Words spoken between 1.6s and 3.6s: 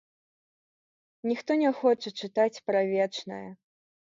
не хоча чытаць пра вечнае.